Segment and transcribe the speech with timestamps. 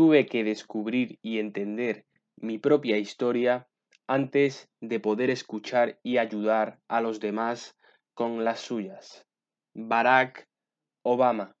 [0.00, 3.68] tuve que descubrir y entender mi propia historia
[4.06, 7.76] antes de poder escuchar y ayudar a los demás
[8.14, 9.26] con las suyas.
[9.74, 10.48] Barack
[11.02, 11.54] Obama.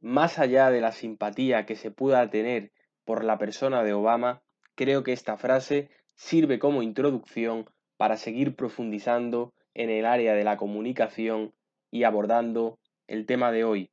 [0.00, 2.72] Más allá de la simpatía que se pueda tener
[3.04, 4.42] por la persona de Obama,
[4.74, 10.56] creo que esta frase sirve como introducción para seguir profundizando en el área de la
[10.56, 11.54] comunicación
[11.92, 13.92] y abordando el tema de hoy,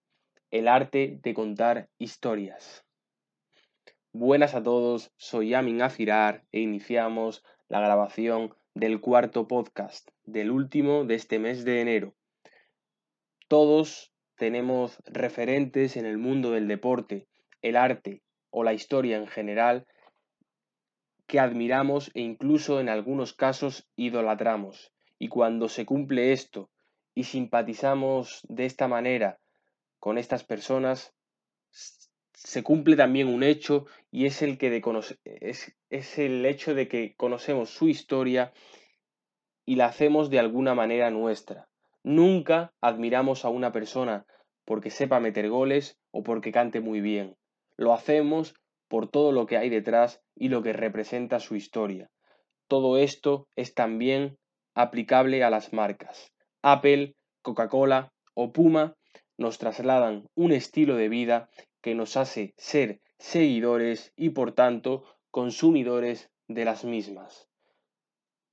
[0.50, 2.86] el arte de contar historias.
[4.14, 11.04] Buenas a todos, soy Amin Afirar e iniciamos la grabación del cuarto podcast, del último
[11.04, 12.16] de este mes de enero.
[13.50, 17.28] Todos tenemos referentes en el mundo del deporte,
[17.62, 19.86] el arte o la historia en general
[21.28, 24.94] que admiramos e incluso en algunos casos idolatramos.
[25.20, 26.70] Y cuando se cumple esto
[27.14, 29.40] y simpatizamos de esta manera
[30.00, 31.14] con estas personas,
[31.70, 34.82] se cumple también un hecho y es el, que de
[35.24, 38.54] es, es el hecho de que conocemos su historia
[39.66, 41.68] y la hacemos de alguna manera nuestra.
[42.04, 44.26] Nunca admiramos a una persona
[44.66, 47.38] porque sepa meter goles o porque cante muy bien.
[47.76, 48.56] Lo hacemos
[48.88, 52.10] por todo lo que hay detrás y lo que representa su historia.
[52.68, 54.38] Todo esto es también
[54.74, 56.34] aplicable a las marcas.
[56.62, 58.97] Apple, Coca-Cola o Puma
[59.38, 61.50] nos trasladan un estilo de vida
[61.82, 67.48] que nos hace ser seguidores y por tanto consumidores de las mismas.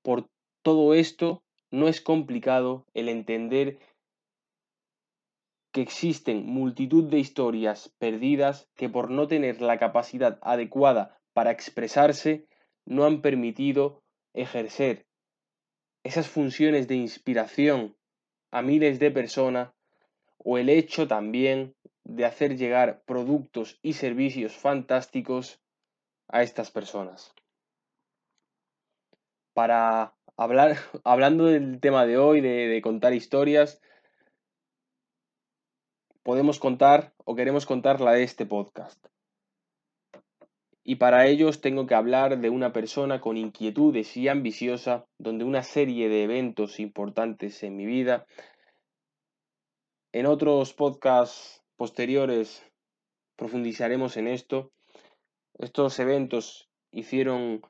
[0.02, 0.28] Por
[0.62, 3.78] todo esto no es complicado el entender
[5.72, 12.46] que existen multitud de historias perdidas que por no tener la capacidad adecuada para expresarse
[12.86, 14.02] no han permitido
[14.34, 15.06] ejercer
[16.04, 17.96] esas funciones de inspiración
[18.52, 19.72] a miles de personas
[20.38, 25.60] o el hecho también de hacer llegar productos y servicios fantásticos
[26.28, 27.34] a estas personas.
[29.54, 33.81] Para hablar, hablando del tema de hoy, de, de contar historias,
[36.22, 39.06] podemos contar o queremos contar la de este podcast.
[40.86, 45.62] Y para ellos tengo que hablar de una persona con inquietudes y ambiciosa, donde una
[45.62, 48.26] serie de eventos importantes en mi vida
[50.14, 52.64] en otros podcasts posteriores
[53.36, 54.70] profundizaremos en esto.
[55.58, 57.62] Estos eventos hicieron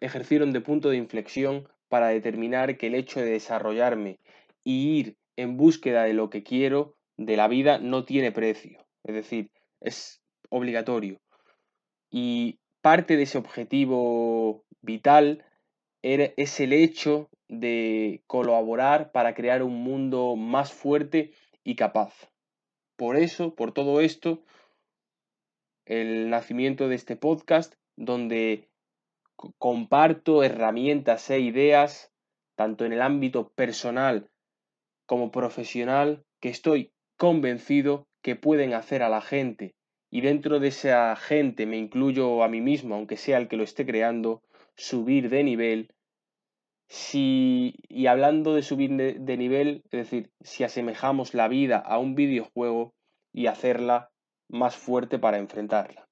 [0.00, 4.20] ejercieron de punto de inflexión para determinar que el hecho de desarrollarme
[4.62, 8.86] y ir en búsqueda de lo que quiero de la vida no tiene precio.
[9.02, 9.50] Es decir,
[9.80, 11.18] es obligatorio.
[12.08, 15.44] Y parte de ese objetivo vital
[16.02, 21.32] es el hecho de colaborar para crear un mundo más fuerte
[21.64, 22.30] y capaz.
[22.96, 24.42] Por eso, por todo esto,
[25.84, 28.68] el nacimiento de este podcast, donde
[29.58, 32.12] comparto herramientas e ideas,
[32.56, 34.30] tanto en el ámbito personal
[35.06, 39.74] como profesional, que estoy convencido que pueden hacer a la gente,
[40.10, 43.64] y dentro de esa gente me incluyo a mí mismo, aunque sea el que lo
[43.64, 44.42] esté creando,
[44.74, 45.94] subir de nivel
[46.88, 52.14] si, y hablando de subir de, nivel, es decir, si asemejamos la vida a un
[52.14, 52.94] videojuego
[53.32, 54.10] y hacerla
[54.48, 56.06] más fuerte para enfrentarla.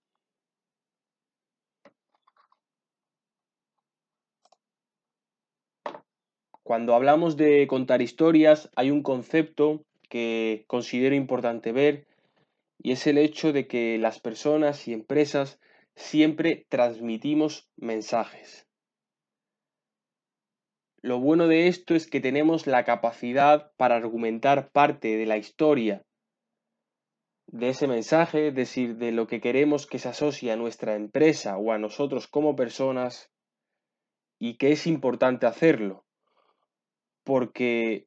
[6.63, 12.07] Cuando hablamos de contar historias, hay un concepto que considero importante ver
[12.83, 15.61] y es el hecho de que las personas y empresas
[15.95, 18.64] siempre transmitimos mensajes.
[21.05, 26.03] Lo bueno de esto es que tenemos la capacidad para argumentar parte de la historia
[27.47, 31.59] de ese mensaje, es decir, de lo que queremos que se asocie a nuestra empresa
[31.59, 33.31] o a nosotros como personas
[34.39, 36.07] y que es importante hacerlo,
[37.23, 38.07] porque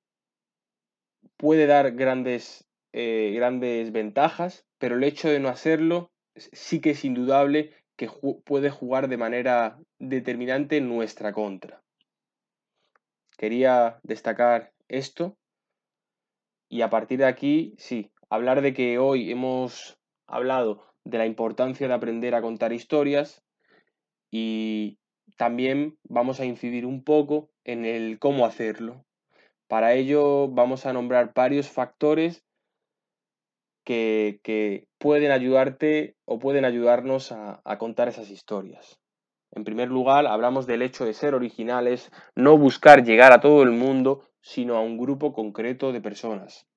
[1.38, 7.06] puede dar grandes, eh, grandes ventajas, pero el hecho de no hacerlo sí que es
[7.06, 8.10] indudable que
[8.44, 11.84] puede jugar de manera determinante en nuestra contra.
[13.38, 15.38] Quería destacar esto
[16.70, 21.88] y a partir de aquí, sí, hablar de que hoy hemos hablado de la importancia
[21.88, 23.44] de aprender a contar historias
[24.32, 24.98] y
[25.38, 29.06] también vamos a incidir un poco en el cómo hacerlo.
[29.68, 32.44] Para ello vamos a nombrar varios factores
[33.86, 39.00] que, pueden ayudarte o pueden ayudarnos a contar esas historias.
[39.52, 43.72] En primer lugar, hablamos del hecho de ser originales, no buscar llegar a todo el
[43.72, 46.68] mundo, sino a un grupo concreto de personas.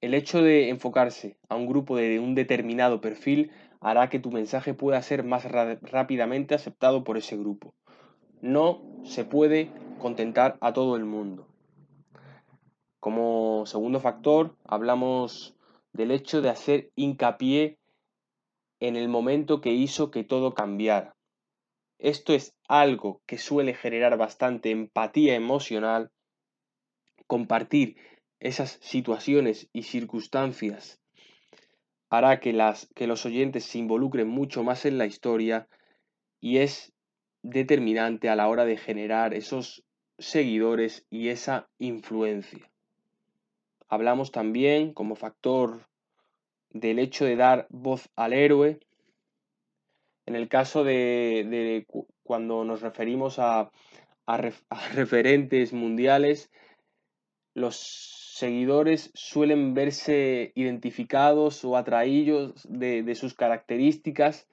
[0.00, 3.50] El hecho de enfocarse a un grupo de un determinado perfil
[3.80, 7.74] hará que tu mensaje pueda ser más rápidamente aceptado por ese grupo.
[8.42, 11.48] No se puede contentar a todo el mundo.
[13.00, 15.56] Como segundo factor, hablamos
[15.94, 17.78] del hecho de hacer hincapié
[18.80, 21.13] en el momento que hizo que todo cambiara.
[21.98, 26.10] Esto es algo que suele generar bastante empatía emocional,
[27.26, 27.96] compartir
[28.40, 31.00] esas situaciones y circunstancias
[32.16, 35.68] hará que, las, que los oyentes se involucren mucho más en la historia
[36.40, 36.92] y es
[37.42, 39.84] determinante a la hora de generar esos
[40.18, 42.70] seguidores y esa influencia.
[43.88, 45.88] Hablamos también como factor
[46.70, 48.78] del hecho de dar voz al héroe.
[50.26, 51.86] En el caso de,
[52.22, 53.70] cuando nos referimos a,
[54.94, 56.50] referentes mundiales,
[57.54, 57.76] los
[58.34, 64.48] seguidores suelen verse identificados o atraídos de, sus características,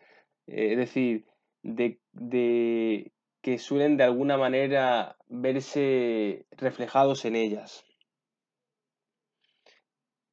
[0.48, 1.26] eh, es decir,
[1.64, 7.86] de, que suelen de alguna manera verse reflejados en ellas.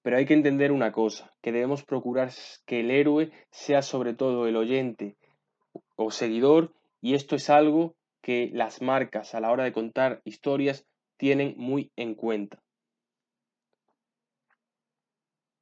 [0.03, 2.31] Pero hay que entender una cosa, que debemos procurar
[2.67, 5.17] que el héroe sea sobre todo el oyente
[5.99, 6.73] o seguidor
[7.03, 10.87] y esto es algo que las marcas a la hora de contar historias
[11.17, 12.63] tienen muy en cuenta.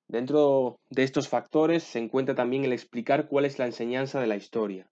[0.09, 4.37] Dentro de estos factores se encuentra también el explicar cuál es la enseñanza de la
[4.37, 4.89] historia,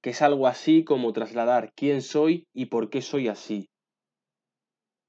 [0.00, 3.68] que es algo así como trasladar quién soy y por qué soy así.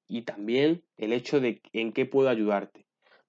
[0.07, 2.85] Y también el hecho de en qué puedo ayudarte.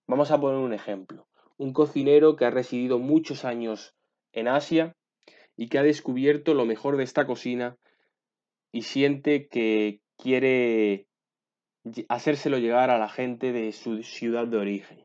[0.09, 1.29] Vamos a poner un ejemplo.
[1.56, 3.94] Un cocinero que ha residido muchos años
[4.32, 4.97] en Asia
[5.62, 7.76] y que ha descubierto lo mejor de esta cocina
[8.73, 11.06] y siente que quiere
[12.09, 15.05] hacérselo llegar a la gente de su ciudad de origen.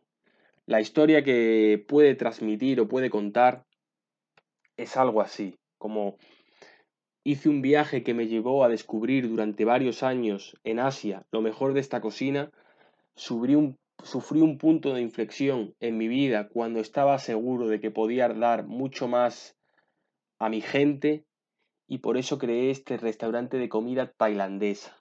[0.65, 3.68] La historia que puede transmitir o puede contar
[4.77, 6.18] es algo así, como
[7.24, 11.75] hice un viaje que me llevó a descubrir durante varios años en Asia lo mejor
[11.75, 12.50] de esta cocina,
[13.13, 17.92] sufrí un, sufrí un punto de inflexión en mi vida cuando estaba seguro de que
[17.92, 19.56] podía dar mucho más
[20.39, 21.25] a mi gente
[21.87, 24.97] y por eso creé este restaurante de comida tailandesa,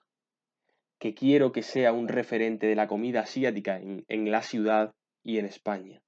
[0.99, 5.45] que quiero que sea un referente de la comida asiática en, la ciudad y en
[5.45, 6.01] España.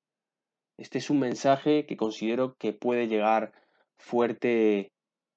[0.78, 3.52] Este es un mensaje que considero que puede llegar
[3.98, 4.92] fuerte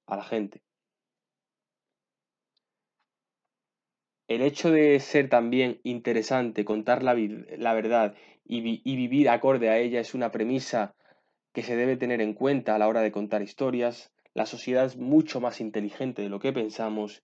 [0.06, 0.62] a la gente.
[4.28, 7.12] El hecho de ser también interesante, contar la,
[7.74, 10.94] verdad y, y vivir acorde a ella es una premisa
[11.52, 14.12] que se debe tener en cuenta a la hora de contar historias.
[14.34, 17.22] La sociedad es mucho más inteligente de lo que pensamos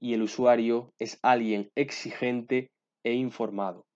[0.00, 2.70] y el usuario es alguien exigente
[3.02, 3.86] e informado.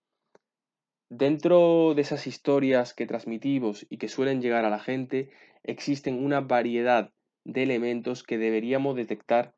[1.11, 5.31] Dentro de esas historias que transmitimos y que suelen llegar a la gente,
[5.63, 7.13] existen una variedad
[7.45, 9.55] de elementos que deberíamos detectar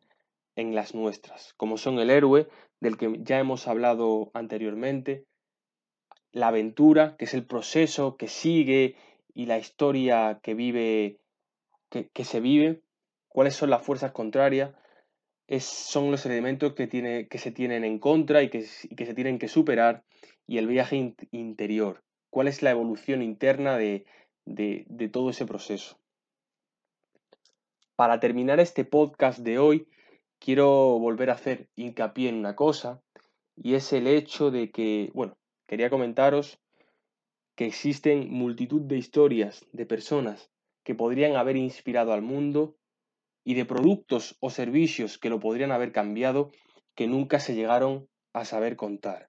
[0.54, 2.48] en las nuestras, como son el héroe,
[2.80, 5.24] del que ya hemos hablado anteriormente,
[6.32, 8.94] la aventura, que es el proceso que sigue
[9.34, 11.18] y la historia que vive,
[11.90, 12.82] que, se vive,
[13.28, 14.74] cuáles son las fuerzas contrarias,
[15.46, 18.66] es, son los elementos que, tiene, que se tienen en contra y que,
[18.96, 20.04] que se tienen que superar
[20.46, 24.04] y el viaje interior, cuál es la evolución interna de,
[24.44, 25.98] de todo ese proceso.
[27.96, 29.86] Para terminar este podcast de hoy,
[30.38, 33.02] quiero volver a hacer hincapié en una cosa,
[33.62, 36.58] y es el hecho de que, bueno, quería comentaros
[37.60, 40.50] que existen multitud de historias de personas
[40.82, 42.78] que podrían haber inspirado al mundo
[43.44, 46.52] y de productos o servicios que lo podrían haber cambiado
[46.94, 49.28] que nunca se llegaron a saber contar.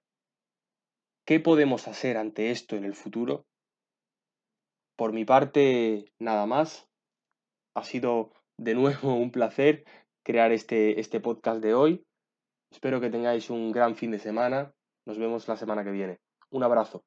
[1.26, 3.44] ¿Qué podemos hacer ante esto en el futuro?
[4.96, 6.88] Por mi parte, nada más.
[7.74, 9.84] Ha sido de nuevo un placer
[10.22, 12.06] crear este, este podcast de hoy.
[12.70, 14.72] Espero que tengáis un gran fin de semana.
[15.04, 16.18] Nos vemos la semana que viene.
[16.48, 17.04] Un abrazo.